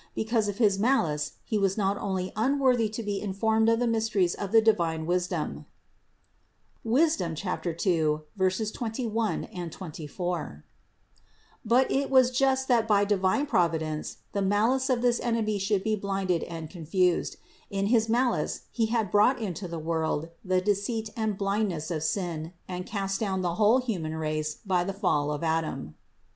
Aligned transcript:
Be 0.15 0.25
cause 0.25 0.47
of 0.47 0.57
his 0.57 0.79
malice 0.79 1.33
he 1.43 1.59
was 1.59 1.77
not 1.77 1.95
only 1.99 2.33
unworthy 2.35 2.89
to 2.89 3.03
be 3.03 3.21
informed 3.21 3.69
of 3.69 3.77
the 3.79 3.85
mysteries 3.85 4.33
of 4.33 4.51
the 4.51 4.59
divine 4.59 5.05
wisdom 5.05 5.67
(Wisd. 6.83 7.21
2, 7.37 8.23
21, 8.35 9.47
24); 9.69 10.65
but 11.63 11.91
it 11.91 12.09
was 12.09 12.31
just 12.31 12.67
that 12.67 12.87
by 12.87 13.05
divine 13.05 13.45
Providence 13.45 14.17
the 14.33 14.41
malice 14.41 14.89
of 14.89 15.03
this 15.03 15.19
enemy 15.19 15.59
should 15.59 15.83
be 15.83 15.95
blinded 15.95 16.41
and 16.45 16.67
confused; 16.67 17.35
in 17.69 17.85
his 17.85 18.09
malice 18.09 18.61
he 18.71 18.87
had 18.87 19.11
brought 19.11 19.37
into 19.37 19.67
the 19.67 19.77
world 19.77 20.29
the 20.43 20.61
deceit 20.61 21.11
and 21.15 21.37
420 21.37 21.37
THE 21.37 21.75
INCARNATION 21.75 21.77
421 21.77 21.77
blindness 21.85 21.91
of 21.91 22.03
sin 22.03 22.53
and 22.67 22.85
cast 22.87 23.19
down 23.19 23.43
the 23.43 23.53
whole 23.61 23.77
human 23.77 24.15
race 24.15 24.55
by 24.65 24.83
the 24.83 24.93
fall 24.99 25.31
of 25.31 25.43
Adam. 25.43 25.93